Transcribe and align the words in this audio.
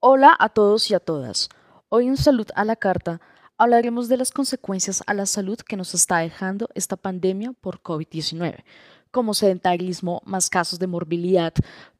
Hola 0.00 0.34
a 0.38 0.48
todos 0.48 0.90
y 0.90 0.94
a 0.94 1.00
todas. 1.00 1.50
Hoy 1.90 2.06
en 2.06 2.16
Salud 2.16 2.46
a 2.54 2.64
la 2.64 2.76
Carta 2.76 3.20
hablaremos 3.58 4.08
de 4.08 4.16
las 4.16 4.30
consecuencias 4.30 5.02
a 5.06 5.12
la 5.12 5.26
salud 5.26 5.58
que 5.58 5.76
nos 5.76 5.92
está 5.92 6.18
dejando 6.18 6.70
esta 6.74 6.96
pandemia 6.96 7.52
por 7.52 7.82
COVID-19, 7.82 8.64
como 9.10 9.34
sedentarismo, 9.34 10.22
más 10.24 10.48
casos 10.48 10.78
de 10.78 10.86
morbilidad, 10.86 11.52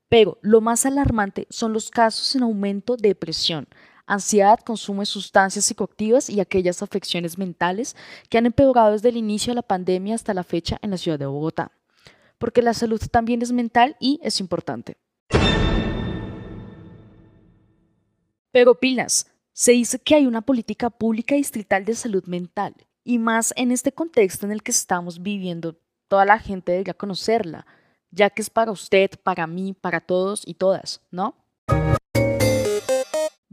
pero 0.08 0.38
lo 0.40 0.62
más 0.62 0.86
alarmante 0.86 1.46
son 1.50 1.74
los 1.74 1.90
casos 1.90 2.34
en 2.34 2.44
aumento 2.44 2.96
de 2.96 3.08
depresión, 3.10 3.68
ansiedad, 4.08 4.58
consumo 4.58 5.02
de 5.02 5.06
sustancias 5.06 5.66
psicoactivas 5.66 6.28
y 6.28 6.40
aquellas 6.40 6.82
afecciones 6.82 7.38
mentales 7.38 7.94
que 8.28 8.38
han 8.38 8.46
empeorado 8.46 8.92
desde 8.92 9.10
el 9.10 9.16
inicio 9.16 9.52
de 9.52 9.56
la 9.56 9.62
pandemia 9.62 10.16
hasta 10.16 10.34
la 10.34 10.42
fecha 10.42 10.78
en 10.82 10.90
la 10.90 10.98
ciudad 10.98 11.18
de 11.18 11.26
Bogotá. 11.26 11.70
Porque 12.38 12.62
la 12.62 12.74
salud 12.74 13.00
también 13.10 13.42
es 13.42 13.52
mental 13.52 13.96
y 14.00 14.18
es 14.22 14.40
importante. 14.40 14.96
Pero 18.50 18.80
pilas, 18.80 19.30
se 19.52 19.72
dice 19.72 19.98
que 19.98 20.14
hay 20.14 20.26
una 20.26 20.40
política 20.40 20.90
pública 20.90 21.34
distrital 21.34 21.84
de 21.84 21.94
salud 21.94 22.24
mental, 22.24 22.74
y 23.04 23.18
más 23.18 23.54
en 23.56 23.72
este 23.72 23.90
contexto 23.90 24.46
en 24.46 24.52
el 24.52 24.62
que 24.62 24.70
estamos 24.70 25.22
viviendo, 25.22 25.78
toda 26.08 26.24
la 26.24 26.38
gente 26.38 26.72
debería 26.72 26.94
conocerla, 26.94 27.66
ya 28.10 28.30
que 28.30 28.42
es 28.42 28.50
para 28.50 28.70
usted, 28.70 29.10
para 29.22 29.46
mí, 29.46 29.72
para 29.72 30.00
todos 30.00 30.42
y 30.46 30.54
todas, 30.54 31.00
¿no? 31.10 31.34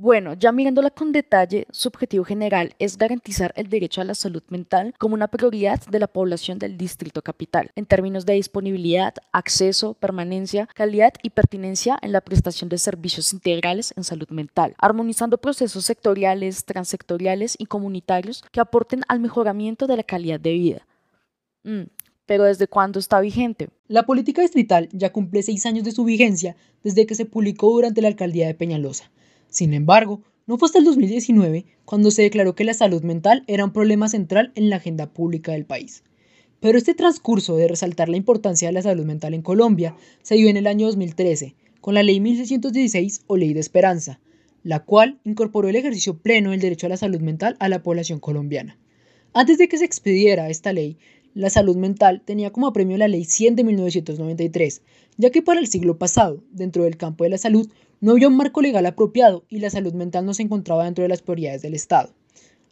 Bueno, 0.06 0.36
ya 0.36 0.52
mirándola 0.52 0.92
con 0.92 1.12
detalle, 1.12 1.66
su 1.72 1.88
objetivo 1.88 2.24
general 2.24 2.76
es 2.78 2.96
garantizar 2.96 3.52
el 3.56 3.70
derecho 3.70 4.02
a 4.02 4.04
la 4.04 4.14
salud 4.14 4.44
mental 4.50 4.94
como 5.00 5.16
una 5.16 5.30
prioridad 5.30 5.84
de 5.88 5.98
la 5.98 6.06
población 6.06 6.60
del 6.60 6.78
Distrito 6.78 7.24
Capital, 7.24 7.72
en 7.76 7.88
términos 7.88 8.24
de 8.28 8.34
disponibilidad, 8.34 9.16
acceso, 9.32 9.96
permanencia, 9.96 10.70
calidad 10.76 11.14
y 11.24 11.32
pertinencia 11.32 11.98
en 12.04 12.12
la 12.12 12.22
prestación 12.22 12.70
de 12.70 12.78
servicios 12.78 13.34
integrales 13.34 13.96
en 13.98 14.04
salud 14.04 14.30
mental, 14.30 14.76
armonizando 14.78 15.40
procesos 15.40 15.86
sectoriales, 15.86 16.66
transectoriales 16.66 17.56
y 17.58 17.66
comunitarios 17.66 18.44
que 18.52 18.60
aporten 18.60 19.02
al 19.08 19.20
mejoramiento 19.20 19.88
de 19.88 19.98
la 19.98 20.04
calidad 20.04 20.40
de 20.40 20.54
vida. 20.54 20.88
Mm, 21.64 21.86
pero 22.28 22.44
¿desde 22.44 22.68
cuándo 22.68 23.00
está 23.00 23.20
vigente? 23.22 23.70
La 23.88 24.06
política 24.06 24.44
distrital 24.44 24.88
ya 24.92 25.12
cumple 25.12 25.42
seis 25.42 25.66
años 25.66 25.84
de 25.84 25.94
su 25.94 26.04
vigencia 26.04 26.56
desde 26.84 27.08
que 27.08 27.16
se 27.16 27.26
publicó 27.26 27.72
durante 27.72 28.04
la 28.04 28.10
alcaldía 28.10 28.46
de 28.46 28.54
Peñalosa 28.54 29.10
sin 29.56 29.74
embargo, 29.74 30.22
no 30.48 30.58
fue 30.58 30.66
hasta 30.66 30.80
el 30.80 30.84
2019 30.84 31.66
cuando 31.86 32.12
se 32.12 32.24
declaró 32.24 32.56
que 32.56 32.66
la 32.66 32.74
salud 32.74 33.04
mental 33.04 33.46
era 33.48 33.64
un 33.64 33.72
problema 33.72 34.10
central 34.10 34.52
en 34.56 34.70
la 34.70 34.76
agenda 34.76 35.14
pública 35.14 35.54
del 35.54 35.64
país. 35.64 36.04
Pero 36.60 36.78
este 36.78 36.94
transcurso 36.94 37.56
de 37.56 37.70
resaltar 37.70 38.10
la 38.10 38.18
importancia 38.18 38.68
de 38.68 38.74
la 38.74 38.82
salud 38.82 39.06
mental 39.06 39.34
en 39.34 39.42
Colombia 39.42 39.96
se 40.24 40.36
dio 40.36 40.50
en 40.50 40.58
el 40.58 40.68
año 40.68 40.88
2013, 40.88 41.56
con 41.80 41.94
la 41.94 42.04
Ley 42.04 42.20
1616 42.20 43.22
o 43.28 43.38
Ley 43.38 43.54
de 43.54 43.62
Esperanza, 43.62 44.20
la 44.62 44.82
cual 44.84 45.22
incorporó 45.24 45.70
el 45.70 45.78
ejercicio 45.78 46.18
pleno 46.18 46.52
del 46.52 46.60
derecho 46.60 46.88
a 46.88 46.90
la 46.90 46.98
salud 46.98 47.22
mental 47.22 47.56
a 47.60 47.70
la 47.70 47.82
población 47.82 48.20
colombiana. 48.20 48.78
Antes 49.32 49.58
de 49.58 49.70
que 49.70 49.78
se 49.78 49.86
expediera 49.86 50.50
esta 50.50 50.74
ley, 50.74 50.98
la 51.36 51.50
salud 51.50 51.76
mental 51.76 52.22
tenía 52.24 52.52
como 52.52 52.72
premio 52.72 52.98
la 52.98 53.10
Ley 53.10 53.26
100 53.26 53.58
de 53.58 53.66
1993, 53.66 54.82
ya 55.18 55.30
que 55.30 55.42
para 55.42 55.60
el 55.60 55.68
siglo 55.68 55.98
pasado, 55.98 56.42
dentro 56.50 56.86
del 56.86 56.96
campo 56.96 57.26
de 57.26 57.30
la 57.30 57.38
salud, 57.38 57.70
no 58.00 58.14
había 58.14 58.30
un 58.30 58.38
marco 58.38 58.62
legal 58.62 58.86
apropiado 58.86 59.44
y 59.50 59.60
la 59.60 59.70
salud 59.70 59.94
mental 59.94 60.26
no 60.26 60.34
se 60.34 60.44
encontraba 60.44 60.86
dentro 60.86 61.04
de 61.04 61.10
las 61.10 61.22
prioridades 61.22 61.62
del 61.62 61.74
Estado. 61.74 62.14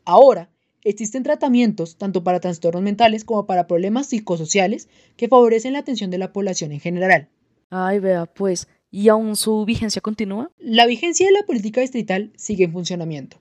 Ahora, 0.05 0.49
existen 0.85 1.23
tratamientos 1.23 1.97
tanto 1.97 2.23
para 2.23 2.39
trastornos 2.39 2.81
mentales 2.81 3.25
como 3.25 3.45
para 3.45 3.67
problemas 3.67 4.07
psicosociales 4.07 4.87
que 5.17 5.27
favorecen 5.27 5.73
la 5.73 5.79
atención 5.79 6.09
de 6.09 6.17
la 6.17 6.31
población 6.31 6.71
en 6.71 6.79
general. 6.79 7.27
Ay, 7.69 7.99
vea, 7.99 8.27
pues, 8.27 8.69
¿y 8.91 9.09
aún 9.09 9.35
su 9.35 9.65
vigencia 9.65 10.01
continúa? 10.01 10.51
La 10.57 10.85
vigencia 10.85 11.25
de 11.27 11.33
la 11.33 11.43
política 11.45 11.81
distrital 11.81 12.31
sigue 12.37 12.63
en 12.63 12.71
funcionamiento. 12.71 13.37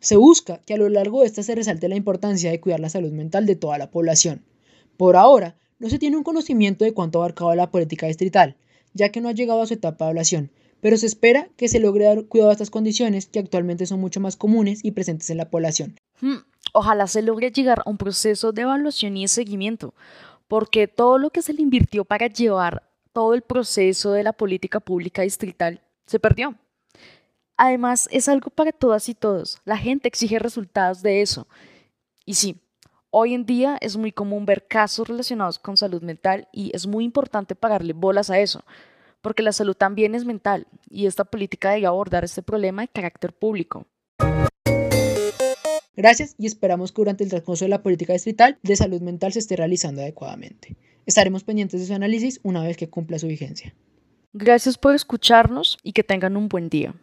Se 0.00 0.16
busca 0.16 0.62
que 0.64 0.72
a 0.72 0.78
lo 0.78 0.88
largo 0.88 1.20
de 1.20 1.26
esta 1.26 1.42
se 1.42 1.54
resalte 1.54 1.90
la 1.90 1.96
importancia 1.96 2.50
de 2.50 2.60
cuidar 2.60 2.80
la 2.80 2.88
salud 2.88 3.12
mental 3.12 3.44
de 3.44 3.56
toda 3.56 3.76
la 3.76 3.90
población. 3.90 4.42
Por 4.96 5.16
ahora, 5.16 5.56
no 5.78 5.88
se 5.88 5.98
tiene 5.98 6.16
un 6.16 6.22
conocimiento 6.22 6.84
de 6.84 6.94
cuánto 6.94 7.18
abarcaba 7.18 7.56
la 7.56 7.70
política 7.70 8.06
distrital, 8.06 8.56
ya 8.94 9.10
que 9.10 9.20
no 9.20 9.28
ha 9.28 9.32
llegado 9.32 9.62
a 9.62 9.66
su 9.66 9.74
etapa 9.74 10.04
de 10.04 10.10
evaluación, 10.10 10.50
pero 10.80 10.96
se 10.96 11.06
espera 11.06 11.48
que 11.56 11.68
se 11.68 11.80
logre 11.80 12.04
dar 12.04 12.24
cuidado 12.26 12.50
a 12.50 12.52
estas 12.52 12.70
condiciones 12.70 13.26
que 13.26 13.38
actualmente 13.38 13.86
son 13.86 14.00
mucho 14.00 14.20
más 14.20 14.36
comunes 14.36 14.84
y 14.84 14.90
presentes 14.92 15.30
en 15.30 15.38
la 15.38 15.50
población. 15.50 15.96
Hmm, 16.20 16.38
ojalá 16.72 17.06
se 17.06 17.22
logre 17.22 17.50
llegar 17.50 17.80
a 17.84 17.90
un 17.90 17.98
proceso 17.98 18.52
de 18.52 18.62
evaluación 18.62 19.16
y 19.16 19.22
de 19.22 19.28
seguimiento, 19.28 19.94
porque 20.48 20.88
todo 20.88 21.18
lo 21.18 21.30
que 21.30 21.42
se 21.42 21.52
le 21.52 21.62
invirtió 21.62 22.04
para 22.04 22.26
llevar 22.26 22.88
todo 23.12 23.34
el 23.34 23.42
proceso 23.42 24.12
de 24.12 24.22
la 24.22 24.32
política 24.32 24.80
pública 24.80 25.22
distrital 25.22 25.80
se 26.06 26.18
perdió. 26.18 26.56
Además, 27.56 28.08
es 28.10 28.28
algo 28.28 28.50
para 28.50 28.72
todas 28.72 29.08
y 29.08 29.14
todos. 29.14 29.58
La 29.64 29.76
gente 29.76 30.08
exige 30.08 30.38
resultados 30.38 31.02
de 31.02 31.22
eso. 31.22 31.46
Y 32.24 32.34
sí, 32.34 32.56
hoy 33.12 33.34
en 33.34 33.46
día 33.46 33.78
es 33.80 33.96
muy 33.96 34.10
común 34.10 34.46
ver 34.46 34.66
casos 34.66 35.06
relacionados 35.06 35.60
con 35.60 35.76
salud 35.76 36.02
mental 36.02 36.48
y 36.50 36.72
es 36.74 36.86
muy 36.86 37.04
importante 37.04 37.54
pagarle 37.54 37.92
bolas 37.92 38.30
a 38.30 38.40
eso 38.40 38.64
porque 39.20 39.42
la 39.42 39.52
salud 39.52 39.74
también 39.74 40.14
es 40.14 40.24
mental 40.24 40.66
y 40.90 41.06
esta 41.06 41.24
política 41.24 41.70
debe 41.70 41.86
abordar 41.86 42.24
este 42.24 42.42
problema 42.42 42.82
de 42.82 42.88
carácter 42.88 43.32
público. 43.32 43.86
Gracias 45.94 46.34
y 46.38 46.46
esperamos 46.46 46.90
que 46.90 47.02
durante 47.02 47.22
el 47.22 47.30
transcurso 47.30 47.64
de 47.64 47.68
la 47.68 47.82
política 47.82 48.14
distrital 48.14 48.58
de 48.62 48.76
salud 48.76 49.00
mental 49.00 49.32
se 49.32 49.38
esté 49.38 49.56
realizando 49.56 50.00
adecuadamente. 50.00 50.76
Estaremos 51.04 51.44
pendientes 51.44 51.80
de 51.80 51.86
su 51.86 51.94
análisis 51.94 52.40
una 52.42 52.62
vez 52.62 52.76
que 52.76 52.88
cumpla 52.88 53.18
su 53.18 53.26
vigencia. 53.26 53.74
Gracias 54.32 54.78
por 54.78 54.94
escucharnos 54.94 55.78
y 55.82 55.92
que 55.92 56.02
tengan 56.02 56.36
un 56.36 56.48
buen 56.48 56.70
día. 56.70 56.94